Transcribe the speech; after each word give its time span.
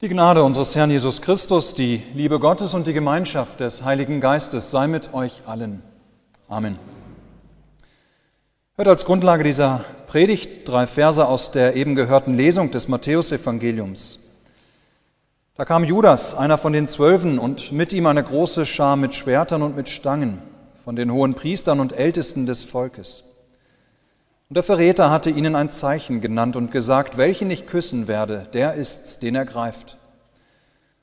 Die 0.00 0.08
Gnade 0.08 0.44
unseres 0.44 0.76
Herrn 0.76 0.92
Jesus 0.92 1.22
Christus, 1.22 1.74
die 1.74 2.04
Liebe 2.14 2.38
Gottes 2.38 2.72
und 2.72 2.86
die 2.86 2.92
Gemeinschaft 2.92 3.58
des 3.58 3.82
Heiligen 3.82 4.20
Geistes 4.20 4.70
sei 4.70 4.86
mit 4.86 5.12
euch 5.12 5.42
allen. 5.44 5.82
Amen. 6.48 6.78
Hört 8.76 8.86
als 8.86 9.04
Grundlage 9.04 9.42
dieser 9.42 9.84
Predigt 10.06 10.68
drei 10.68 10.86
Verse 10.86 11.26
aus 11.26 11.50
der 11.50 11.74
eben 11.74 11.96
gehörten 11.96 12.36
Lesung 12.36 12.70
des 12.70 12.86
Matthäusevangeliums. 12.86 14.20
Da 15.56 15.64
kam 15.64 15.82
Judas, 15.82 16.32
einer 16.32 16.58
von 16.58 16.72
den 16.72 16.86
Zwölfen, 16.86 17.40
und 17.40 17.72
mit 17.72 17.92
ihm 17.92 18.06
eine 18.06 18.22
große 18.22 18.66
Schar 18.66 18.94
mit 18.94 19.16
Schwertern 19.16 19.62
und 19.62 19.74
mit 19.74 19.88
Stangen 19.88 20.38
von 20.84 20.94
den 20.94 21.12
hohen 21.12 21.34
Priestern 21.34 21.80
und 21.80 21.92
Ältesten 21.92 22.46
des 22.46 22.62
Volkes. 22.62 23.24
Und 24.48 24.54
der 24.54 24.62
Verräter 24.62 25.10
hatte 25.10 25.28
ihnen 25.28 25.54
ein 25.54 25.68
Zeichen 25.68 26.22
genannt 26.22 26.56
und 26.56 26.72
gesagt, 26.72 27.18
welchen 27.18 27.50
ich 27.50 27.66
küssen 27.66 28.08
werde, 28.08 28.48
der 28.54 28.74
ist's, 28.74 29.18
den 29.18 29.34
er 29.34 29.44
greift. 29.44 29.98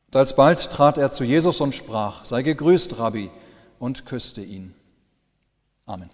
Und 0.07 0.15
alsbald 0.15 0.71
trat 0.71 0.97
er 0.97 1.11
zu 1.11 1.23
Jesus 1.23 1.61
und 1.61 1.75
sprach, 1.75 2.25
sei 2.25 2.41
gegrüßt, 2.41 2.97
Rabbi, 2.97 3.29
und 3.77 4.07
küsste 4.07 4.41
ihn. 4.41 4.73
Amen. 5.85 6.09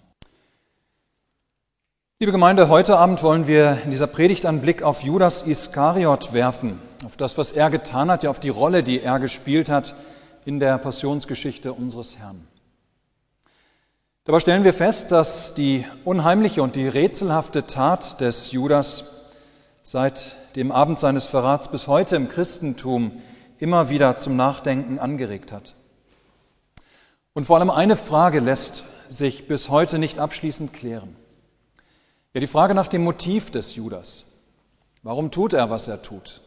Liebe 2.18 2.32
Gemeinde, 2.32 2.68
heute 2.68 2.98
Abend 2.98 3.22
wollen 3.22 3.46
wir 3.46 3.78
in 3.84 3.90
dieser 3.90 4.06
Predigt 4.06 4.44
einen 4.44 4.60
Blick 4.60 4.82
auf 4.82 5.02
Judas 5.02 5.42
Iskariot 5.42 6.34
werfen, 6.34 6.78
auf 7.04 7.16
das, 7.16 7.38
was 7.38 7.52
er 7.52 7.70
getan 7.70 8.10
hat, 8.10 8.22
ja 8.22 8.30
auf 8.30 8.40
die 8.40 8.50
Rolle, 8.50 8.82
die 8.82 9.00
er 9.00 9.18
gespielt 9.18 9.70
hat 9.70 9.94
in 10.44 10.60
der 10.60 10.76
Passionsgeschichte 10.76 11.72
unseres 11.72 12.18
Herrn. 12.18 12.46
Dabei 14.24 14.38
stellen 14.38 14.62
wir 14.62 14.72
fest, 14.72 15.10
dass 15.10 15.52
die 15.54 15.84
unheimliche 16.04 16.62
und 16.62 16.76
die 16.76 16.86
rätselhafte 16.86 17.66
Tat 17.66 18.20
des 18.20 18.52
Judas 18.52 19.10
seit 19.82 20.36
dem 20.54 20.70
Abend 20.70 21.00
seines 21.00 21.26
Verrats 21.26 21.66
bis 21.66 21.88
heute 21.88 22.14
im 22.14 22.28
Christentum 22.28 23.20
immer 23.58 23.90
wieder 23.90 24.16
zum 24.16 24.36
Nachdenken 24.36 25.00
angeregt 25.00 25.50
hat. 25.50 25.74
Und 27.32 27.46
vor 27.46 27.56
allem 27.58 27.70
eine 27.70 27.96
Frage 27.96 28.38
lässt 28.38 28.84
sich 29.08 29.48
bis 29.48 29.70
heute 29.70 29.98
nicht 29.98 30.20
abschließend 30.20 30.72
klären. 30.72 31.16
Ja, 32.32 32.38
die 32.38 32.46
Frage 32.46 32.76
nach 32.76 32.86
dem 32.86 33.02
Motiv 33.02 33.50
des 33.50 33.74
Judas. 33.74 34.26
Warum 35.02 35.32
tut 35.32 35.52
er, 35.52 35.68
was 35.68 35.88
er 35.88 36.00
tut? 36.00 36.42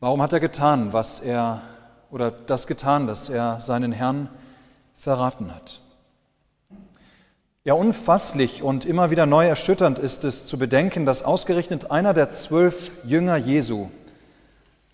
Warum 0.00 0.20
hat 0.22 0.32
er 0.32 0.40
getan, 0.40 0.92
was 0.92 1.20
er 1.20 1.62
oder 2.10 2.32
das 2.32 2.66
getan, 2.66 3.06
dass 3.06 3.28
er 3.28 3.60
seinen 3.60 3.92
Herrn 3.92 4.28
verraten 4.96 5.54
hat? 5.54 5.80
Ja, 7.62 7.74
unfasslich 7.74 8.62
und 8.62 8.86
immer 8.86 9.10
wieder 9.10 9.26
neu 9.26 9.46
erschütternd 9.46 9.98
ist 9.98 10.24
es 10.24 10.46
zu 10.46 10.56
bedenken, 10.56 11.04
dass 11.04 11.22
ausgerechnet 11.22 11.90
einer 11.90 12.14
der 12.14 12.30
zwölf 12.30 12.92
Jünger 13.04 13.36
Jesu, 13.36 13.90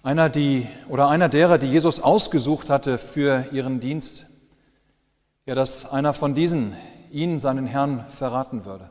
einer 0.02 0.28
die 0.28 0.66
oder 0.88 1.08
einer 1.08 1.28
derer, 1.28 1.58
die 1.58 1.68
Jesus 1.68 2.00
ausgesucht 2.00 2.68
hatte 2.68 2.98
für 2.98 3.46
ihren 3.52 3.78
Dienst, 3.78 4.26
ja, 5.44 5.54
dass 5.54 5.88
einer 5.88 6.12
von 6.12 6.34
diesen 6.34 6.74
ihn, 7.12 7.38
seinen 7.38 7.66
Herrn, 7.66 8.04
verraten 8.08 8.64
würde. 8.64 8.90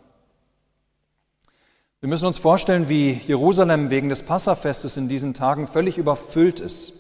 Wir 2.00 2.08
müssen 2.08 2.28
uns 2.28 2.38
vorstellen, 2.38 2.88
wie 2.88 3.12
Jerusalem 3.28 3.90
wegen 3.90 4.08
des 4.08 4.24
Passafestes 4.24 4.96
in 4.96 5.10
diesen 5.10 5.34
Tagen 5.34 5.68
völlig 5.68 5.98
überfüllt 5.98 6.62
ist 6.62 6.94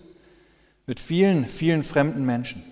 mit 0.88 1.00
vielen, 1.00 1.48
vielen 1.48 1.84
fremden 1.84 2.26
Menschen 2.26 2.66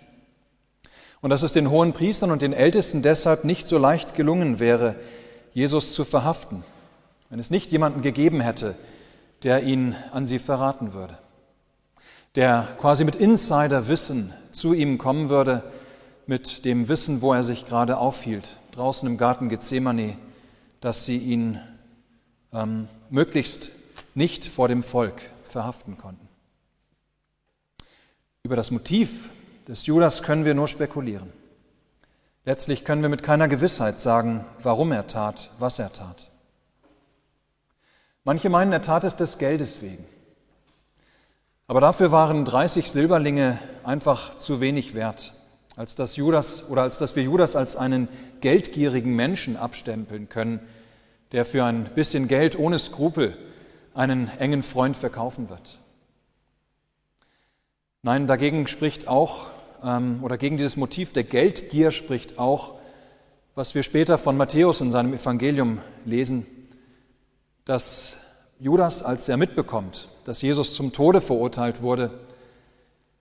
und 1.24 1.30
dass 1.30 1.42
es 1.42 1.54
den 1.54 1.70
hohen 1.70 1.94
Priestern 1.94 2.32
und 2.32 2.42
den 2.42 2.52
Ältesten 2.52 3.02
deshalb 3.02 3.46
nicht 3.46 3.70
so 3.70 3.78
leicht 3.78 4.14
gelungen 4.14 4.60
wäre, 4.60 4.98
Jesus 5.54 5.94
zu 5.94 6.04
verhaften, 6.04 6.66
wenn 7.30 7.40
es 7.40 7.50
nicht 7.50 7.72
jemanden 7.72 8.02
gegeben 8.02 8.42
hätte, 8.42 8.76
der 9.42 9.64
ihn 9.64 9.96
an 10.12 10.26
sie 10.26 10.38
verraten 10.38 10.94
würde, 10.94 11.18
der 12.36 12.76
quasi 12.78 13.06
mit 13.06 13.16
Insiderwissen 13.16 14.34
zu 14.52 14.74
ihm 14.74 14.98
kommen 14.98 15.30
würde, 15.30 15.64
mit 16.28 16.66
dem 16.66 16.90
Wissen, 16.90 17.22
wo 17.22 17.34
er 17.34 17.44
sich 17.44 17.66
gerade 17.66 17.98
aufhielt, 17.98 18.58
draußen 18.74 19.08
im 19.08 19.18
Garten 19.18 19.48
Gethsemane, 19.48 20.18
dass 20.82 21.06
sie 21.06 21.18
ihn 21.18 21.58
ähm, 22.52 22.90
möglichst 23.10 23.72
nicht 24.14 24.44
vor 24.46 24.68
dem 24.68 24.84
Volk 24.84 25.22
verhaften 25.44 25.98
konnten. 25.98 26.28
Über 28.44 28.58
das 28.58 28.72
Motiv 28.72 29.30
des 29.68 29.86
Judas 29.86 30.24
können 30.24 30.46
wir 30.46 30.54
nur 30.54 30.68
spekulieren. 30.68 31.32
Letztlich 32.46 32.84
können 32.84 33.02
wir 33.02 33.10
mit 33.10 33.24
keiner 33.24 33.48
Gewissheit 33.48 34.00
sagen, 34.00 34.44
warum 34.62 34.92
er 34.92 35.08
tat, 35.08 35.52
was 35.60 35.80
er 35.80 35.94
tat. 35.94 36.30
Manche 38.26 38.50
meinen, 38.50 38.74
er 38.74 38.82
tat 38.82 39.04
es 39.04 39.16
des 39.16 39.38
Geldes 39.38 39.82
wegen. 39.82 40.06
Aber 41.68 41.80
dafür 41.80 42.12
waren 42.12 42.44
30 42.44 42.92
Silberlinge 42.92 43.60
einfach 43.84 44.36
zu 44.38 44.60
wenig 44.60 44.96
wert, 44.96 45.34
als 45.78 45.96
dass 45.96 46.18
Judas 46.18 46.68
oder 46.70 46.82
als 46.82 46.98
dass 46.98 47.16
wir 47.16 47.24
Judas 47.24 47.56
als 47.56 47.76
einen 47.76 48.10
geldgierigen 48.42 49.16
Menschen 49.16 49.56
abstempeln 49.56 50.28
können, 50.28 50.60
der 51.32 51.46
für 51.46 51.64
ein 51.64 51.86
bisschen 51.96 52.28
Geld 52.28 52.60
ohne 52.60 52.78
Skrupel 52.78 53.38
einen 53.94 54.28
engen 54.40 54.64
Freund 54.64 54.98
verkaufen 54.98 55.50
wird. 55.50 55.80
Nein, 58.06 58.28
dagegen 58.28 58.68
spricht 58.68 59.08
auch, 59.08 59.48
ähm, 59.82 60.26
oder 60.26 60.38
gegen 60.38 60.58
dieses 60.58 60.76
Motiv 60.76 61.14
der 61.14 61.24
Geldgier 61.24 61.92
spricht 61.92 62.38
auch, 62.38 62.74
was 63.56 63.76
wir 63.76 63.84
später 63.84 64.18
von 64.18 64.36
Matthäus 64.36 64.82
in 64.82 64.92
seinem 64.92 65.14
Evangelium 65.14 65.80
lesen, 66.04 66.46
dass 67.64 68.18
Judas, 68.60 69.04
als 69.04 69.30
er 69.30 69.38
mitbekommt, 69.38 70.10
dass 70.26 70.42
Jesus 70.42 70.76
zum 70.76 70.92
Tode 70.92 71.22
verurteilt 71.22 71.82
wurde, 71.82 72.20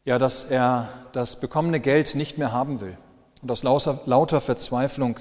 ja, 0.05 0.19
dass 0.19 0.45
er 0.45 0.89
das 1.13 1.39
bekommene 1.39 1.79
Geld 1.79 2.17
nicht 2.17 2.37
mehr 2.37 2.51
haben 2.51 2.81
will 2.81 2.99
und 3.41 3.53
aus 3.53 3.63
lauter, 3.63 4.01
lauter 4.07 4.41
Verzweiflung 4.41 5.21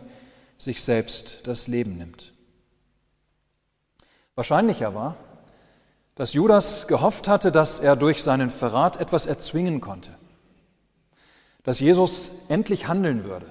sich 0.58 0.82
selbst 0.82 1.46
das 1.46 1.68
Leben 1.68 1.98
nimmt. 1.98 2.34
Wahrscheinlicher 4.34 4.96
war, 4.96 5.18
dass 6.16 6.34
Judas 6.34 6.88
gehofft 6.88 7.28
hatte, 7.28 7.52
dass 7.52 7.80
er 7.80 7.96
durch 7.96 8.24
seinen 8.24 8.50
Verrat 8.50 9.00
etwas 9.00 9.26
erzwingen 9.26 9.82
konnte, 9.82 10.12
dass 11.64 11.80
Jesus 11.80 12.30
endlich 12.50 12.88
handeln 12.88 13.24
würde, 13.24 13.48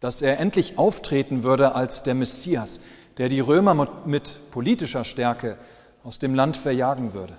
dass 0.00 0.22
er 0.22 0.38
endlich 0.38 0.78
auftreten 0.78 1.42
würde 1.42 1.74
als 1.74 2.02
der 2.02 2.14
Messias, 2.14 2.80
der 3.18 3.28
die 3.28 3.40
Römer 3.40 3.88
mit 4.06 4.50
politischer 4.50 5.04
Stärke 5.04 5.58
aus 6.04 6.18
dem 6.18 6.34
Land 6.34 6.56
verjagen 6.56 7.12
würde, 7.12 7.36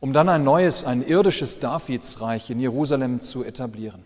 um 0.00 0.12
dann 0.12 0.28
ein 0.28 0.44
neues, 0.44 0.84
ein 0.84 1.06
irdisches 1.06 1.60
Davidsreich 1.60 2.50
in 2.50 2.60
Jerusalem 2.60 3.20
zu 3.20 3.44
etablieren. 3.44 4.04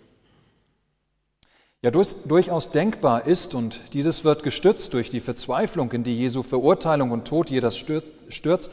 Ja, 1.82 1.90
durchaus 1.90 2.70
denkbar 2.70 3.26
ist, 3.26 3.54
und 3.54 3.80
dieses 3.94 4.22
wird 4.22 4.42
gestützt 4.42 4.92
durch 4.92 5.08
die 5.08 5.18
Verzweiflung, 5.20 5.90
in 5.92 6.04
die 6.04 6.14
Jesu 6.14 6.42
Verurteilung 6.42 7.10
und 7.10 7.26
Tod 7.26 7.48
jedes 7.48 7.78
stürzt, 7.78 8.70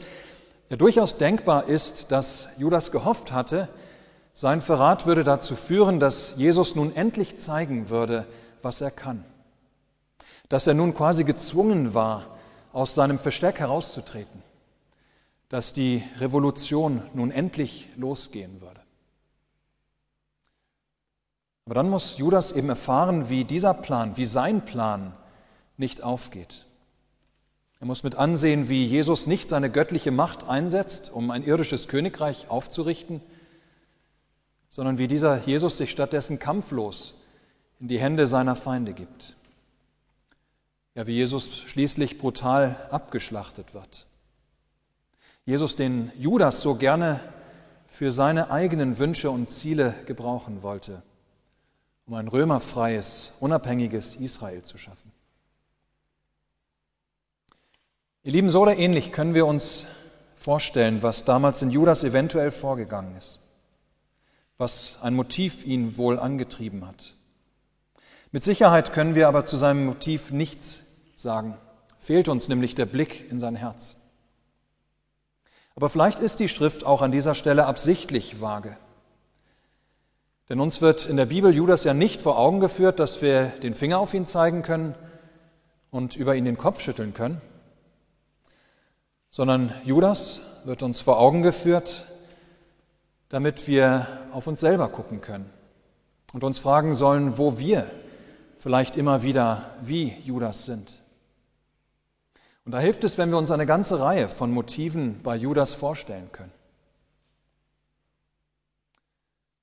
ja 0.70 0.76
durchaus 0.76 1.16
denkbar 1.16 1.68
ist, 1.68 2.12
dass 2.12 2.48
Judas 2.58 2.92
gehofft 2.92 3.32
hatte, 3.32 3.68
sein 4.34 4.60
Verrat 4.60 5.06
würde 5.06 5.24
dazu 5.24 5.56
führen, 5.56 5.98
dass 5.98 6.36
Jesus 6.36 6.76
nun 6.76 6.94
endlich 6.94 7.38
zeigen 7.38 7.88
würde, 7.90 8.26
was 8.62 8.80
er 8.80 8.92
kann. 8.92 9.24
Dass 10.48 10.66
er 10.66 10.74
nun 10.74 10.94
quasi 10.94 11.24
gezwungen 11.24 11.92
war, 11.92 12.38
aus 12.72 12.94
seinem 12.94 13.18
Versteck 13.18 13.58
herauszutreten. 13.58 14.42
Dass 15.48 15.72
die 15.72 16.04
Revolution 16.18 17.02
nun 17.14 17.32
endlich 17.32 17.88
losgehen 17.96 18.60
würde. 18.60 18.80
Aber 21.64 21.74
dann 21.74 21.90
muss 21.90 22.16
Judas 22.16 22.52
eben 22.52 22.68
erfahren, 22.68 23.28
wie 23.28 23.44
dieser 23.44 23.74
Plan, 23.74 24.16
wie 24.16 24.24
sein 24.24 24.64
Plan 24.64 25.14
nicht 25.76 26.02
aufgeht. 26.04 26.67
Er 27.80 27.86
muss 27.86 28.02
mit 28.02 28.16
ansehen, 28.16 28.68
wie 28.68 28.84
Jesus 28.84 29.26
nicht 29.26 29.48
seine 29.48 29.70
göttliche 29.70 30.10
Macht 30.10 30.44
einsetzt, 30.44 31.10
um 31.12 31.30
ein 31.30 31.44
irdisches 31.44 31.86
Königreich 31.86 32.50
aufzurichten, 32.50 33.20
sondern 34.68 34.98
wie 34.98 35.06
dieser 35.06 35.38
Jesus 35.38 35.78
sich 35.78 35.90
stattdessen 35.90 36.38
kampflos 36.38 37.14
in 37.78 37.88
die 37.88 38.00
Hände 38.00 38.26
seiner 38.26 38.56
Feinde 38.56 38.92
gibt. 38.92 39.36
Ja, 40.94 41.06
wie 41.06 41.14
Jesus 41.14 41.58
schließlich 41.60 42.18
brutal 42.18 42.88
abgeschlachtet 42.90 43.72
wird. 43.74 44.06
Jesus, 45.44 45.76
den 45.76 46.10
Judas 46.18 46.60
so 46.60 46.74
gerne 46.74 47.20
für 47.86 48.10
seine 48.10 48.50
eigenen 48.50 48.98
Wünsche 48.98 49.30
und 49.30 49.50
Ziele 49.50 49.94
gebrauchen 50.06 50.62
wollte, 50.62 51.02
um 52.06 52.14
ein 52.14 52.28
römerfreies, 52.28 53.32
unabhängiges 53.38 54.16
Israel 54.16 54.62
zu 54.62 54.76
schaffen. 54.76 55.12
Ihr 58.28 58.32
Lieben, 58.32 58.50
so 58.50 58.60
oder 58.60 58.76
ähnlich 58.76 59.10
können 59.10 59.32
wir 59.32 59.46
uns 59.46 59.86
vorstellen, 60.36 61.02
was 61.02 61.24
damals 61.24 61.62
in 61.62 61.70
Judas 61.70 62.04
eventuell 62.04 62.50
vorgegangen 62.50 63.16
ist, 63.16 63.40
was 64.58 64.98
ein 65.00 65.14
Motiv 65.14 65.64
ihn 65.64 65.96
wohl 65.96 66.18
angetrieben 66.18 66.86
hat. 66.86 67.14
Mit 68.30 68.44
Sicherheit 68.44 68.92
können 68.92 69.14
wir 69.14 69.28
aber 69.28 69.46
zu 69.46 69.56
seinem 69.56 69.86
Motiv 69.86 70.30
nichts 70.30 70.84
sagen, 71.16 71.56
fehlt 72.00 72.28
uns 72.28 72.48
nämlich 72.48 72.74
der 72.74 72.84
Blick 72.84 73.30
in 73.30 73.40
sein 73.40 73.56
Herz. 73.56 73.96
Aber 75.74 75.88
vielleicht 75.88 76.20
ist 76.20 76.38
die 76.38 76.48
Schrift 76.48 76.84
auch 76.84 77.00
an 77.00 77.12
dieser 77.12 77.34
Stelle 77.34 77.64
absichtlich 77.64 78.42
vage. 78.42 78.76
Denn 80.50 80.60
uns 80.60 80.82
wird 80.82 81.06
in 81.06 81.16
der 81.16 81.24
Bibel 81.24 81.56
Judas 81.56 81.82
ja 81.84 81.94
nicht 81.94 82.20
vor 82.20 82.36
Augen 82.36 82.60
geführt, 82.60 83.00
dass 83.00 83.22
wir 83.22 83.46
den 83.62 83.72
Finger 83.72 83.98
auf 83.98 84.12
ihn 84.12 84.26
zeigen 84.26 84.60
können 84.60 84.94
und 85.90 86.14
über 86.14 86.36
ihn 86.36 86.44
den 86.44 86.58
Kopf 86.58 86.80
schütteln 86.80 87.14
können, 87.14 87.40
sondern 89.30 89.72
Judas 89.84 90.40
wird 90.64 90.82
uns 90.82 91.00
vor 91.00 91.18
Augen 91.18 91.42
geführt, 91.42 92.06
damit 93.28 93.68
wir 93.68 94.06
auf 94.32 94.46
uns 94.46 94.60
selber 94.60 94.88
gucken 94.88 95.20
können 95.20 95.50
und 96.32 96.44
uns 96.44 96.58
fragen 96.58 96.94
sollen, 96.94 97.38
wo 97.38 97.58
wir 97.58 97.90
vielleicht 98.58 98.96
immer 98.96 99.22
wieder 99.22 99.70
wie 99.82 100.14
Judas 100.24 100.64
sind. 100.64 101.00
Und 102.64 102.72
da 102.72 102.80
hilft 102.80 103.04
es, 103.04 103.16
wenn 103.16 103.30
wir 103.30 103.38
uns 103.38 103.50
eine 103.50 103.64
ganze 103.64 103.98
Reihe 103.98 104.28
von 104.28 104.50
Motiven 104.50 105.22
bei 105.22 105.36
Judas 105.36 105.72
vorstellen 105.72 106.30
können. 106.32 106.52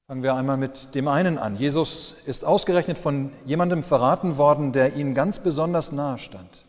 Fangen 0.08 0.24
wir 0.24 0.36
einmal 0.36 0.58
mit 0.58 0.94
dem 0.94 1.08
einen 1.08 1.38
an. 1.38 1.56
Jesus 1.56 2.16
ist 2.26 2.46
ausgerechnet 2.46 3.00
von 3.00 3.32
jemandem 3.46 3.82
verraten 3.84 4.38
worden, 4.38 4.72
der 4.72 4.96
ihm 4.96 5.16
ganz 5.16 5.40
besonders 5.40 5.92
nahe 5.92 6.20
stand. 6.20 6.65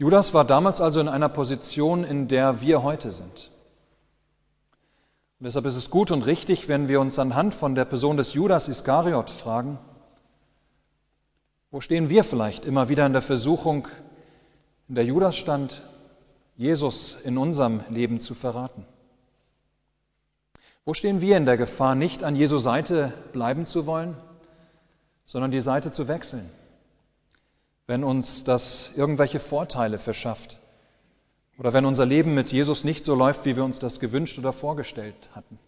Judas 0.00 0.32
war 0.32 0.46
damals 0.46 0.80
also 0.80 0.98
in 0.98 1.08
einer 1.08 1.28
Position, 1.28 2.04
in 2.04 2.26
der 2.26 2.62
wir 2.62 2.82
heute 2.82 3.10
sind. 3.10 3.50
Und 5.38 5.44
deshalb 5.44 5.66
ist 5.66 5.76
es 5.76 5.90
gut 5.90 6.10
und 6.10 6.22
richtig, 6.22 6.70
wenn 6.70 6.88
wir 6.88 7.02
uns 7.02 7.18
anhand 7.18 7.52
von 7.52 7.74
der 7.74 7.84
Person 7.84 8.16
des 8.16 8.32
Judas 8.32 8.66
Iskariot 8.68 9.28
fragen, 9.28 9.78
wo 11.70 11.82
stehen 11.82 12.08
wir 12.08 12.24
vielleicht 12.24 12.64
immer 12.64 12.88
wieder 12.88 13.04
in 13.04 13.12
der 13.12 13.20
Versuchung, 13.20 13.88
in 14.88 14.94
der 14.94 15.04
Judas 15.04 15.36
stand, 15.36 15.82
Jesus 16.56 17.18
in 17.22 17.36
unserem 17.36 17.82
Leben 17.90 18.20
zu 18.20 18.32
verraten? 18.32 18.86
Wo 20.86 20.94
stehen 20.94 21.20
wir 21.20 21.36
in 21.36 21.44
der 21.44 21.58
Gefahr, 21.58 21.94
nicht 21.94 22.24
an 22.24 22.36
Jesu 22.36 22.56
Seite 22.56 23.12
bleiben 23.32 23.66
zu 23.66 23.84
wollen, 23.84 24.16
sondern 25.26 25.50
die 25.50 25.60
Seite 25.60 25.90
zu 25.90 26.08
wechseln, 26.08 26.50
wenn 27.90 28.04
uns 28.04 28.44
das 28.44 28.92
irgendwelche 28.94 29.40
Vorteile 29.40 29.98
verschafft 29.98 30.60
oder 31.58 31.72
wenn 31.72 31.84
unser 31.84 32.06
Leben 32.06 32.34
mit 32.34 32.52
Jesus 32.52 32.84
nicht 32.84 33.04
so 33.04 33.16
läuft, 33.16 33.44
wie 33.46 33.56
wir 33.56 33.64
uns 33.64 33.80
das 33.80 33.98
gewünscht 33.98 34.38
oder 34.38 34.52
vorgestellt 34.52 35.28
hatten? 35.34 35.58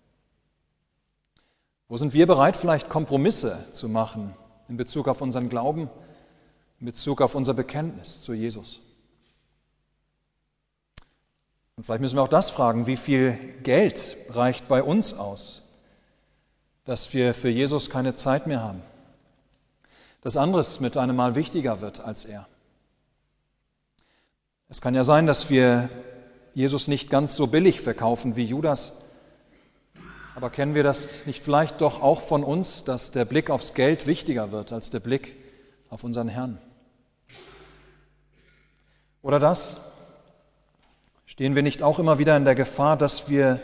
Wo 1.88 1.96
sind 1.96 2.14
wir 2.14 2.28
bereit, 2.28 2.56
vielleicht 2.56 2.88
Kompromisse 2.88 3.66
zu 3.72 3.88
machen 3.88 4.36
in 4.68 4.76
Bezug 4.76 5.08
auf 5.08 5.20
unseren 5.20 5.48
Glauben, 5.48 5.90
in 6.78 6.86
Bezug 6.86 7.20
auf 7.22 7.34
unser 7.34 7.54
Bekenntnis 7.54 8.22
zu 8.22 8.34
Jesus? 8.34 8.80
Und 11.74 11.82
vielleicht 11.82 12.02
müssen 12.02 12.18
wir 12.18 12.22
auch 12.22 12.28
das 12.28 12.50
fragen, 12.50 12.86
wie 12.86 12.94
viel 12.94 13.36
Geld 13.64 14.16
reicht 14.28 14.68
bei 14.68 14.84
uns 14.84 15.12
aus, 15.12 15.64
dass 16.84 17.12
wir 17.14 17.34
für 17.34 17.50
Jesus 17.50 17.90
keine 17.90 18.14
Zeit 18.14 18.46
mehr 18.46 18.62
haben, 18.62 18.84
dass 20.22 20.36
anderes 20.36 20.80
mit 20.80 20.96
einem 20.96 21.16
Mal 21.16 21.34
wichtiger 21.34 21.80
wird 21.80 22.00
als 22.00 22.24
er. 22.24 22.48
Es 24.68 24.80
kann 24.80 24.94
ja 24.94 25.04
sein, 25.04 25.26
dass 25.26 25.50
wir 25.50 25.90
Jesus 26.54 26.88
nicht 26.88 27.10
ganz 27.10 27.36
so 27.36 27.46
billig 27.46 27.80
verkaufen 27.80 28.36
wie 28.36 28.44
Judas, 28.44 28.94
aber 30.34 30.48
kennen 30.48 30.74
wir 30.74 30.82
das 30.82 31.26
nicht 31.26 31.42
vielleicht 31.42 31.82
doch 31.82 32.00
auch 32.00 32.22
von 32.22 32.42
uns, 32.42 32.84
dass 32.84 33.10
der 33.10 33.26
Blick 33.26 33.50
aufs 33.50 33.74
Geld 33.74 34.06
wichtiger 34.06 34.50
wird 34.50 34.72
als 34.72 34.88
der 34.88 35.00
Blick 35.00 35.36
auf 35.90 36.04
unseren 36.04 36.28
Herrn? 36.28 36.58
Oder 39.20 39.38
das, 39.38 39.78
Stehen 41.32 41.54
wir 41.54 41.62
nicht 41.62 41.82
auch 41.82 41.98
immer 41.98 42.18
wieder 42.18 42.36
in 42.36 42.44
der 42.44 42.54
Gefahr, 42.54 42.98
dass 42.98 43.30
wir, 43.30 43.58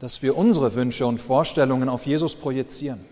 dass 0.00 0.22
wir 0.22 0.36
unsere 0.36 0.74
Wünsche 0.74 1.06
und 1.06 1.18
Vorstellungen 1.18 1.88
auf 1.88 2.04
Jesus 2.04 2.34
projizieren? 2.34 3.06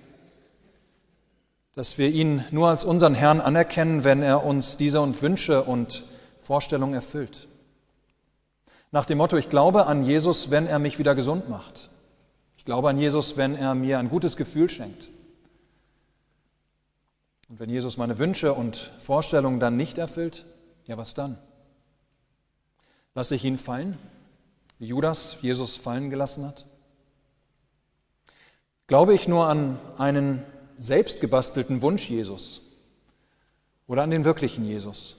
Dass 1.75 1.97
wir 1.97 2.09
ihn 2.09 2.45
nur 2.51 2.69
als 2.69 2.85
unseren 2.85 3.15
Herrn 3.15 3.41
anerkennen, 3.41 4.05
wenn 4.05 4.23
er 4.23 4.45
uns 4.45 4.77
diese 4.77 5.01
und 5.01 5.23
Wünsche 5.23 5.63
und 5.63 6.05
Vorstellungen 6.41 6.95
erfüllt? 6.95 7.49
Nach 8.91 9.07
dem 9.07 9.19
Motto, 9.19 9.39
ich 9.39 9.49
glaube 9.49 9.87
an 9.87 10.05
Jesus, 10.05 10.51
wenn 10.51 10.67
er 10.67 10.79
mich 10.79 10.99
wieder 10.99 11.15
gesund 11.15 11.49
macht. 11.49 11.91
Ich 12.59 12.67
glaube 12.67 12.91
an 12.91 12.99
Jesus, 12.99 13.39
wenn 13.39 13.55
er 13.55 13.75
mir 13.75 13.99
ein 13.99 14.11
gutes 14.11 14.37
Gefühl 14.37 14.69
schenkt. 14.69 15.09
Und 17.49 17.59
wenn 17.59 17.71
Jesus 17.71 17.97
meine 17.97 18.19
Wünsche 18.19 18.53
und 18.53 18.93
Vorstellungen 18.99 19.61
dann 19.61 19.77
nicht 19.77 19.97
erfüllt, 19.97 20.47
ja 20.85 20.99
was 20.99 21.15
dann? 21.15 21.39
Lasse 23.15 23.35
ich 23.35 23.45
ihn 23.45 23.59
fallen, 23.59 23.99
wie 24.79 24.87
Judas 24.87 25.39
Jesus 25.41 25.77
fallen 25.77 26.11
gelassen 26.11 26.47
hat? 26.47 26.67
Glaube 28.87 29.15
ich 29.15 29.27
nur 29.27 29.47
an 29.49 29.79
einen 29.97 30.45
selbstgebastelten 30.79 31.83
Wunsch 31.83 32.09
Jesus 32.09 32.63
oder 33.87 34.03
an 34.03 34.11
den 34.11 34.25
wirklichen 34.25 34.65
Jesus, 34.65 35.17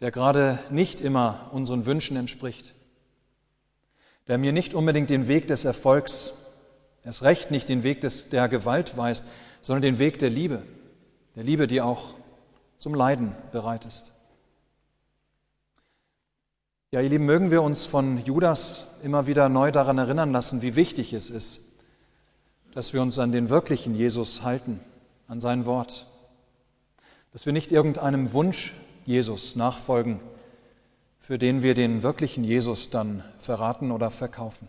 der 0.00 0.10
gerade 0.10 0.58
nicht 0.70 1.00
immer 1.00 1.50
unseren 1.52 1.86
Wünschen 1.86 2.16
entspricht, 2.16 2.74
der 4.28 4.38
mir 4.38 4.52
nicht 4.52 4.74
unbedingt 4.74 5.10
den 5.10 5.28
Weg 5.28 5.46
des 5.46 5.64
Erfolgs, 5.64 6.32
erst 7.04 7.22
recht 7.22 7.50
nicht 7.50 7.68
den 7.68 7.82
Weg 7.82 8.00
des, 8.00 8.28
der 8.28 8.48
Gewalt 8.48 8.96
weist, 8.96 9.24
sondern 9.60 9.82
den 9.82 9.98
Weg 9.98 10.18
der 10.18 10.30
Liebe, 10.30 10.62
der 11.36 11.44
Liebe, 11.44 11.66
die 11.66 11.80
auch 11.80 12.14
zum 12.78 12.94
Leiden 12.94 13.34
bereit 13.52 13.84
ist. 13.84 14.12
Ja, 16.90 17.00
ihr 17.00 17.08
Lieben, 17.08 17.24
mögen 17.24 17.50
wir 17.50 17.62
uns 17.62 17.86
von 17.86 18.22
Judas 18.22 18.86
immer 19.02 19.26
wieder 19.26 19.48
neu 19.48 19.72
daran 19.72 19.96
erinnern 19.96 20.30
lassen, 20.30 20.60
wie 20.60 20.76
wichtig 20.76 21.14
es 21.14 21.30
ist, 21.30 21.62
dass 22.74 22.92
wir 22.92 23.02
uns 23.02 23.18
an 23.18 23.32
den 23.32 23.50
wirklichen 23.50 23.94
Jesus 23.94 24.42
halten, 24.42 24.80
an 25.28 25.40
sein 25.40 25.66
Wort. 25.66 26.06
Dass 27.32 27.46
wir 27.46 27.52
nicht 27.52 27.72
irgendeinem 27.72 28.32
Wunsch 28.32 28.74
Jesus 29.04 29.56
nachfolgen, 29.56 30.20
für 31.18 31.38
den 31.38 31.62
wir 31.62 31.74
den 31.74 32.02
wirklichen 32.02 32.44
Jesus 32.44 32.90
dann 32.90 33.24
verraten 33.38 33.90
oder 33.90 34.10
verkaufen. 34.10 34.68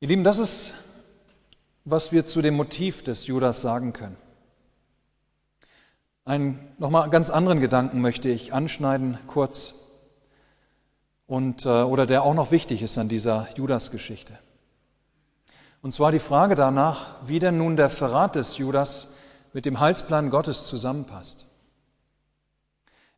Ihr 0.00 0.08
Lieben, 0.08 0.24
das 0.24 0.38
ist, 0.38 0.74
was 1.84 2.10
wir 2.10 2.24
zu 2.24 2.40
dem 2.42 2.54
Motiv 2.54 3.02
des 3.04 3.26
Judas 3.26 3.60
sagen 3.60 3.92
können. 3.92 4.16
Einen 6.24 6.72
nochmal 6.78 7.10
ganz 7.10 7.28
anderen 7.28 7.60
Gedanken 7.60 8.00
möchte 8.00 8.28
ich 8.28 8.52
anschneiden, 8.52 9.18
kurz, 9.26 9.74
und, 11.26 11.64
äh, 11.66 11.68
oder 11.68 12.06
der 12.06 12.24
auch 12.24 12.34
noch 12.34 12.50
wichtig 12.50 12.82
ist 12.82 12.98
an 12.98 13.08
dieser 13.08 13.48
Judas-Geschichte. 13.56 14.38
Und 15.82 15.92
zwar 15.92 16.12
die 16.12 16.18
Frage 16.18 16.54
danach, 16.54 17.14
wie 17.24 17.38
denn 17.38 17.58
nun 17.58 17.76
der 17.76 17.88
Verrat 17.88 18.36
des 18.36 18.58
Judas 18.58 19.08
mit 19.52 19.64
dem 19.64 19.80
Heilsplan 19.80 20.30
Gottes 20.30 20.66
zusammenpasst. 20.66 21.46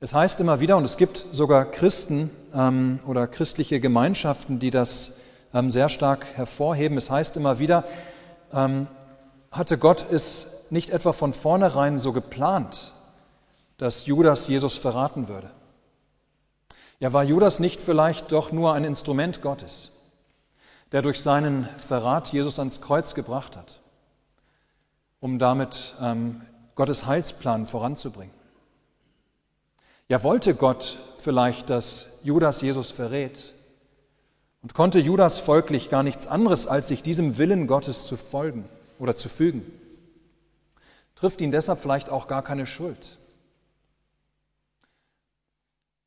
Es 0.00 0.12
heißt 0.12 0.40
immer 0.40 0.61
wieder, 0.61 0.76
und 0.76 0.85
es 0.85 0.97
gibt 0.97 1.26
sogar 1.33 1.64
Christen 1.64 2.31
ähm, 2.54 3.00
oder 3.07 3.26
christliche 3.26 3.81
Gemeinschaften, 3.81 4.59
die 4.59 4.71
das 4.71 5.12
ähm, 5.54 5.71
sehr 5.71 5.88
stark 5.88 6.26
hervorheben, 6.35 6.97
es 6.97 7.11
heißt 7.11 7.37
immer 7.37 7.59
wieder, 7.59 7.85
ähm, 8.52 8.88
hatte 9.50 9.78
Gott 9.78 10.07
es 10.11 10.49
nicht 10.71 10.90
etwa 10.90 11.12
von 11.12 11.33
vornherein 11.33 11.99
so 11.99 12.12
geplant, 12.12 12.95
dass 13.76 14.07
Judas 14.07 14.49
Jesus 14.49 14.76
verraten 14.76 15.28
würde. 15.28 15.50
Ja, 16.99 17.12
war 17.12 17.25
Judas 17.25 17.59
nicht 17.59 17.81
vielleicht 17.81 18.33
doch 18.33 18.52
nur 18.52 18.73
ein 18.73 18.85
Instrument 18.85 19.42
Gottes, 19.42 19.90
der 20.93 21.03
durch 21.03 21.21
seinen 21.21 21.69
Verrat 21.79 22.33
Jesus 22.33 22.59
ans 22.59 22.81
Kreuz 22.81 23.15
gebracht 23.15 23.57
hat, 23.57 23.81
um 25.21 25.39
damit 25.39 25.95
ähm, 26.01 26.43
Gottes 26.75 27.07
Heilsplan 27.07 27.67
voranzubringen? 27.67 28.35
Ja, 30.09 30.23
wollte 30.23 30.55
Gott 30.55 30.99
vielleicht, 31.19 31.71
dass 31.71 32.19
Judas 32.23 32.61
Jesus 32.61 32.91
verrät? 32.91 33.55
Und 34.61 34.75
konnte 34.75 34.99
Judas 34.99 35.39
folglich 35.39 35.91
gar 35.91 36.03
nichts 36.03 36.27
anderes, 36.27 36.67
als 36.67 36.89
sich 36.89 37.03
diesem 37.03 37.39
Willen 37.39 37.67
Gottes 37.67 38.07
zu 38.07 38.17
folgen 38.17 38.69
oder 38.99 39.17
zu 39.17 39.29
fügen? 39.29 39.67
Trifft 41.17 41.41
ihn 41.41 41.51
deshalb 41.51 41.81
vielleicht 41.81 42.11
auch 42.11 42.29
gar 42.29 42.43
keine 42.45 42.67
Schuld? 42.67 43.19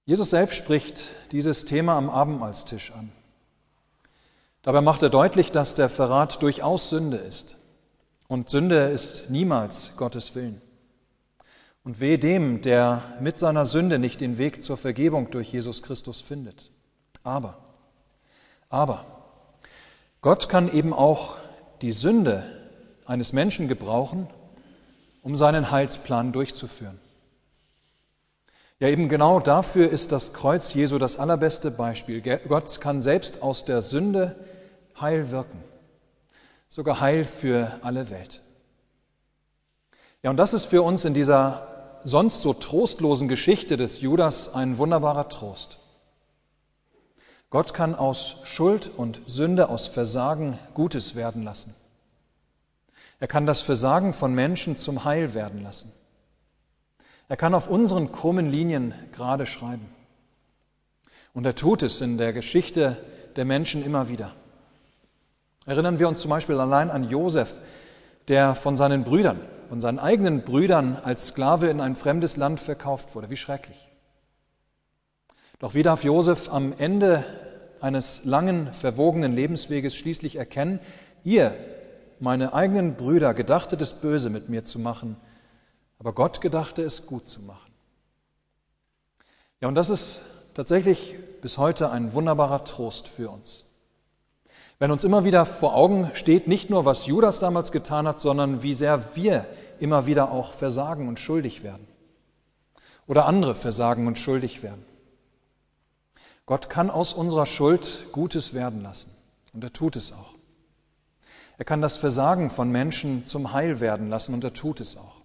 Jesus 0.06 0.30
selbst 0.30 0.56
spricht 0.56 1.16
dieses 1.32 1.66
Thema 1.66 1.98
am 1.98 2.10
Abendmahlstisch 2.10 2.92
an. 2.92 3.12
Dabei 4.66 4.82
macht 4.82 5.04
er 5.04 5.12
deutlich, 5.12 5.52
dass 5.52 5.76
der 5.76 5.90
Verrat 5.90 6.42
durchaus 6.42 6.90
Sünde 6.90 7.18
ist. 7.18 7.56
Und 8.28 8.50
Sünde 8.50 8.90
ist 8.90 9.30
niemals 9.30 9.92
Gottes 9.96 10.34
Willen. 10.34 10.60
Und 11.84 12.00
weh 12.00 12.18
dem, 12.18 12.64
der 12.64 13.04
mit 13.20 13.38
seiner 13.38 13.66
Sünde 13.66 14.00
nicht 14.00 14.22
den 14.22 14.40
Weg 14.40 14.64
zur 14.64 14.76
Vergebung 14.76 15.30
durch 15.30 15.52
Jesus 15.52 15.84
Christus 15.84 16.20
findet. 16.20 16.72
Aber, 17.22 17.60
aber, 18.68 19.06
Gott 20.22 20.50
kann 20.50 20.74
eben 20.74 20.94
auch 20.94 21.38
die 21.84 21.92
Sünde 21.92 22.44
eines 23.06 23.34
Menschen 23.34 23.68
gebrauchen, 23.68 24.28
um 25.22 25.36
seinen 25.36 25.70
Heilsplan 25.70 26.32
durchzuführen. 26.32 27.00
Ja, 28.80 28.88
eben 28.88 29.10
genau 29.10 29.40
dafür 29.40 29.92
ist 29.92 30.12
das 30.12 30.34
Kreuz 30.34 30.74
Jesu 30.74 30.98
das 30.98 31.20
allerbeste 31.20 31.70
Beispiel. 31.70 32.22
Gott 32.48 32.82
kann 32.82 33.00
selbst 33.00 33.44
aus 33.44 33.64
der 33.64 33.84
Sünde 33.84 34.36
Heil 35.00 35.32
wirken, 35.32 35.64
sogar 36.70 37.00
Heil 37.00 37.26
für 37.26 37.80
alle 37.82 38.10
Welt. 38.10 38.42
Ja, 40.24 40.30
und 40.30 40.38
das 40.38 40.54
ist 40.54 40.66
für 40.66 40.82
uns 40.82 41.06
in 41.06 41.14
dieser 41.14 42.00
sonst 42.04 42.42
so 42.42 42.54
trostlosen 42.54 43.28
Geschichte 43.28 43.78
des 43.78 44.02
Judas 44.02 44.54
ein 44.54 44.78
wunderbarer 44.78 45.30
Trost. 45.30 45.80
Gott 47.50 47.74
kann 47.74 47.96
aus 47.96 48.38
Schuld 48.44 48.92
und 48.96 49.22
Sünde, 49.28 49.70
aus 49.70 49.88
Versagen 49.88 50.58
Gutes 50.74 51.16
werden 51.16 51.44
lassen. 51.44 51.74
Er 53.20 53.28
kann 53.28 53.46
das 53.46 53.62
Versagen 53.62 54.14
von 54.14 54.34
Menschen 54.34 54.78
zum 54.78 55.04
Heil 55.04 55.34
werden 55.34 55.62
lassen. 55.62 55.92
Er 57.28 57.38
kann 57.38 57.54
auf 57.54 57.68
unseren 57.68 58.12
krummen 58.12 58.46
Linien 58.46 58.94
gerade 59.14 59.46
schreiben. 59.46 59.90
Und 61.34 61.46
er 61.46 61.56
tut 61.56 61.82
es 61.82 62.02
in 62.02 62.18
der 62.18 62.34
Geschichte 62.34 62.98
der 63.36 63.46
Menschen 63.46 63.84
immer 63.84 64.10
wieder. 64.10 64.34
Erinnern 65.66 66.00
wir 66.00 66.08
uns 66.08 66.22
zum 66.22 66.30
Beispiel 66.30 66.60
allein 66.60 66.92
an 66.92 67.04
Josef, 67.10 67.60
der 68.28 68.56
von 68.56 68.78
seinen 68.78 69.04
Brüdern, 69.04 69.40
von 69.70 69.82
seinen 69.82 70.00
eigenen 70.00 70.44
Brüdern 70.44 70.96
als 70.96 71.28
Sklave 71.28 71.68
in 71.68 71.82
ein 71.82 71.96
fremdes 71.96 72.38
Land 72.38 72.60
verkauft 72.60 73.16
wurde. 73.16 73.30
Wie 73.30 73.38
schrecklich. 73.38 73.92
Doch 75.60 75.74
wie 75.74 75.84
darf 75.84 76.04
Josef 76.04 76.52
am 76.52 76.74
Ende 76.78 77.24
eines 77.82 78.24
langen, 78.26 78.74
verwogenen 78.74 79.32
Lebensweges 79.32 79.96
schließlich 79.96 80.36
erkennen, 80.36 80.80
ihr, 81.24 81.56
meine 82.20 82.54
eigenen 82.54 82.96
Brüder, 82.96 83.34
gedachtet 83.34 83.82
es 83.82 83.94
böse 83.94 84.30
mit 84.30 84.50
mir 84.50 84.64
zu 84.64 84.80
machen, 84.80 85.18
aber 86.00 86.14
Gott 86.14 86.42
gedachte 86.42 86.82
es 86.82 87.06
gut 87.06 87.28
zu 87.28 87.42
machen. 87.42 87.72
Ja, 89.62 89.68
und 89.68 89.76
das 89.76 89.90
ist 89.90 90.22
tatsächlich 90.54 91.16
bis 91.42 91.58
heute 91.58 91.90
ein 91.90 92.14
wunderbarer 92.14 92.64
Trost 92.64 93.08
für 93.08 93.30
uns. 93.30 93.65
Wenn 94.78 94.92
uns 94.92 95.04
immer 95.04 95.24
wieder 95.24 95.46
vor 95.46 95.76
Augen 95.76 96.12
steht, 96.14 96.48
nicht 96.48 96.70
nur 96.70 96.86
was 96.86 97.06
Judas 97.06 97.40
damals 97.40 97.72
getan 97.72 98.08
hat, 98.08 98.20
sondern 98.20 98.62
wie 98.62 98.74
sehr 98.74 99.16
wir 99.16 99.46
immer 99.80 100.06
wieder 100.06 100.32
auch 100.32 100.54
versagen 100.54 101.08
und 101.08 101.20
schuldig 101.20 101.64
werden. 101.64 101.88
Oder 103.08 103.26
andere 103.26 103.56
versagen 103.56 104.08
und 104.08 104.18
schuldig 104.18 104.64
werden. 104.64 104.84
Gott 106.46 106.70
kann 106.70 106.90
aus 106.90 107.14
unserer 107.14 107.46
Schuld 107.46 108.08
Gutes 108.12 108.54
werden 108.54 108.82
lassen. 108.82 109.12
Und 109.54 109.64
er 109.64 109.72
tut 109.72 109.96
es 109.96 110.12
auch. 110.12 110.36
Er 111.58 111.66
kann 111.66 111.82
das 111.82 111.98
Versagen 111.98 112.50
von 112.50 112.70
Menschen 112.70 113.26
zum 113.26 113.54
Heil 113.54 113.80
werden 113.80 114.10
lassen 114.10 114.34
und 114.34 114.44
er 114.44 114.54
tut 114.54 114.82
es 114.82 114.98
auch. 114.98 115.22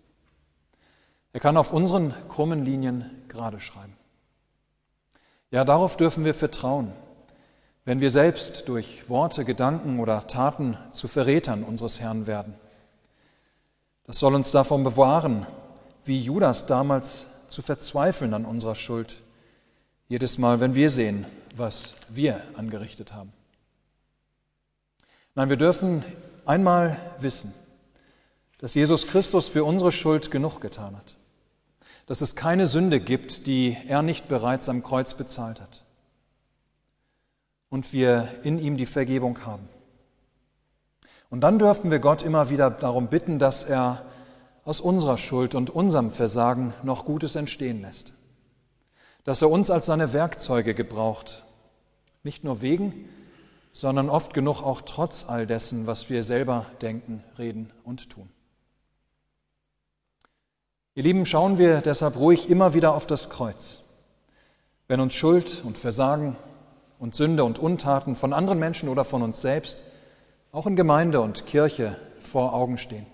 Er 1.33 1.40
kann 1.40 1.57
auf 1.57 1.73
unseren 1.73 2.14
krummen 2.28 2.64
Linien 2.64 3.25
gerade 3.28 3.59
schreiben. 3.59 3.97
Ja, 5.50 5.64
darauf 5.64 5.97
dürfen 5.97 6.25
wir 6.25 6.35
vertrauen, 6.35 6.92
wenn 7.90 8.00
wir 8.00 8.11
selbst 8.11 8.68
durch 8.68 9.09
Worte, 9.09 9.44
Gedanken 9.44 9.99
oder 9.99 10.28
Taten 10.28 10.78
zu 10.92 11.09
Verrätern 11.09 11.64
unseres 11.64 11.99
Herrn 11.99 12.28
werden. 12.28 12.54
Das 14.04 14.20
soll 14.20 14.37
uns 14.37 14.52
davon 14.52 14.85
bewahren, 14.85 15.44
wie 16.04 16.20
Judas 16.20 16.66
damals 16.66 17.26
zu 17.49 17.62
verzweifeln 17.62 18.32
an 18.32 18.44
unserer 18.44 18.76
Schuld, 18.76 19.20
jedes 20.06 20.38
Mal, 20.38 20.61
wenn 20.61 20.76
wir 20.76 20.88
sehen, 20.88 21.26
was 21.56 21.97
wir 22.09 22.40
angerichtet 22.56 23.12
haben. 23.12 23.32
Nein, 25.35 25.49
wir 25.49 25.56
dürfen 25.56 26.04
einmal 26.47 26.97
wissen, 27.18 27.52
dass 28.59 28.75
Jesus 28.75 29.09
Christus 29.09 29.49
für 29.49 29.64
unsere 29.64 29.90
Schuld 29.90 30.30
genug 30.30 30.61
getan 30.61 30.97
hat 30.97 31.16
dass 32.06 32.23
es 32.23 32.35
keine 32.35 32.66
Sünde 32.66 32.99
gibt, 32.99 33.47
die 33.47 33.76
er 33.87 34.02
nicht 34.02 34.26
bereits 34.26 34.68
am 34.68 34.82
Kreuz 34.82 35.14
bezahlt 35.14 35.61
hat. 35.61 35.85
Und 37.71 37.93
wir 37.93 38.29
in 38.43 38.59
ihm 38.59 38.77
die 38.77 38.87
Vergebung 38.87 39.47
haben. 39.47 39.69
Und 41.31 41.41
dann 41.41 41.59
dürfen 41.59 41.91
wir 41.91 42.00
Gott 42.00 42.23
immer 42.23 42.50
wieder 42.50 42.71
darum 42.71 43.07
bitten, 43.07 43.39
dass 43.39 43.65
er 43.65 44.05
aus 44.65 44.81
unserer 44.81 45.17
Schuld 45.17 45.55
und 45.55 45.71
unserem 45.71 46.11
Versagen 46.11 46.75
noch 46.83 47.05
Gutes 47.05 47.37
entstehen 47.37 47.81
lässt. 47.81 48.12
Dass 49.25 49.41
er 49.41 49.50
uns 49.50 49.71
als 49.71 49.87
seine 49.87 50.12
Werkzeuge 50.12 50.75
gebraucht. 50.75 51.45
Nicht 52.23 52.45
nur 52.45 52.61
wegen, 52.61 53.09
sondern 53.73 54.11
oft 54.11 54.35
genug 54.35 54.62
auch 54.62 54.81
trotz 54.83 55.25
all 55.29 55.47
dessen, 55.47 55.87
was 55.87 56.11
wir 56.11 56.23
selber 56.23 56.67
denken, 56.83 57.23
reden 57.39 57.73
und 57.85 58.11
tun. 58.11 58.29
Ihr 60.95 61.05
Lieben, 61.05 61.25
schauen 61.25 61.57
wir 61.57 61.81
deshalb 61.81 62.17
ruhig 62.17 62.50
immer 62.50 62.75
wieder 62.75 62.95
auf 62.95 63.07
das 63.07 63.31
Kreuz. 63.31 63.83
Wenn 64.89 65.00
uns 65.00 65.15
Schuld 65.15 65.62
und 65.65 65.79
Versagen 65.79 66.37
und 67.00 67.16
Sünde 67.16 67.42
und 67.42 67.59
Untaten 67.59 68.14
von 68.14 68.33
anderen 68.33 68.61
Menschen 68.61 68.88
oder 68.88 69.04
von 69.04 69.23
uns 69.23 69.40
selbst, 69.40 69.83
auch 70.52 70.69
in 70.69 70.76
Gemeinde 70.76 71.21
und 71.21 71.47
Kirche, 71.47 71.97
vor 72.21 72.54
Augen 72.54 72.78
stehen. 72.78 73.07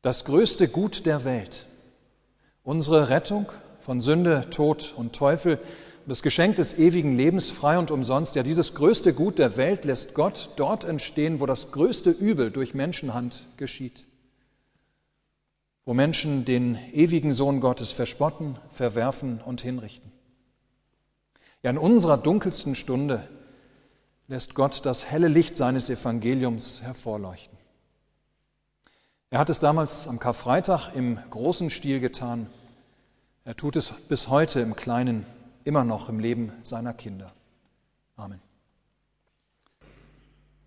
Das 0.00 0.24
größte 0.24 0.68
Gut 0.68 1.04
der 1.04 1.24
Welt, 1.24 1.66
unsere 2.62 3.10
Rettung 3.10 3.52
von 3.80 4.00
Sünde, 4.00 4.48
Tod 4.48 4.94
und 4.96 5.14
Teufel 5.14 5.58
das 6.08 6.22
Geschenk 6.22 6.54
des 6.54 6.78
ewigen 6.78 7.16
Lebens 7.16 7.50
frei 7.50 7.78
und 7.78 7.90
umsonst, 7.90 8.36
ja 8.36 8.44
dieses 8.44 8.74
größte 8.74 9.12
Gut 9.12 9.40
der 9.40 9.56
Welt 9.56 9.84
lässt 9.84 10.14
Gott 10.14 10.50
dort 10.54 10.84
entstehen, 10.84 11.40
wo 11.40 11.46
das 11.46 11.72
größte 11.72 12.10
Übel 12.10 12.52
durch 12.52 12.74
Menschenhand 12.74 13.44
geschieht 13.56 14.06
wo 15.86 15.94
Menschen 15.94 16.44
den 16.44 16.76
ewigen 16.92 17.32
Sohn 17.32 17.60
Gottes 17.60 17.92
verspotten, 17.92 18.58
verwerfen 18.72 19.40
und 19.40 19.60
hinrichten. 19.60 20.10
Ja, 21.66 21.70
in 21.70 21.78
unserer 21.78 22.16
dunkelsten 22.16 22.76
Stunde 22.76 23.26
lässt 24.28 24.54
Gott 24.54 24.86
das 24.86 25.04
helle 25.04 25.26
Licht 25.26 25.56
seines 25.56 25.90
Evangeliums 25.90 26.80
hervorleuchten. 26.80 27.58
Er 29.30 29.40
hat 29.40 29.50
es 29.50 29.58
damals 29.58 30.06
am 30.06 30.20
Karfreitag 30.20 30.94
im 30.94 31.18
großen 31.28 31.68
Stil 31.70 31.98
getan. 31.98 32.46
Er 33.44 33.56
tut 33.56 33.74
es 33.74 33.90
bis 33.90 34.28
heute 34.28 34.60
im 34.60 34.76
Kleinen, 34.76 35.26
immer 35.64 35.82
noch 35.82 36.08
im 36.08 36.20
Leben 36.20 36.52
seiner 36.62 36.94
Kinder. 36.94 37.32
Amen. 38.14 38.40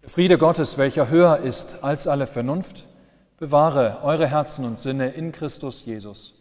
Der 0.01 0.09
Friede 0.09 0.37
Gottes, 0.37 0.77
welcher 0.77 1.07
höher 1.07 1.37
ist 1.37 1.81
als 1.81 2.07
alle 2.07 2.27
Vernunft, 2.27 2.89
bewahre 3.37 4.01
eure 4.03 4.27
Herzen 4.27 4.65
und 4.65 4.79
Sinne 4.79 5.11
in 5.11 5.31
Christus 5.31 5.85
Jesus. 5.85 6.38